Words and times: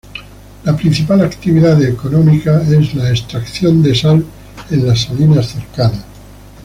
La 0.63 0.75
principal 0.75 1.21
actividad 1.21 1.79
económica 1.83 2.59
es 2.67 2.95
la 2.95 3.09
extracción 3.11 3.83
de 3.83 3.93
sal 3.93 4.25
en 4.71 4.87
las 4.87 5.03
salinas 5.03 5.49
cercanas. 5.49 6.03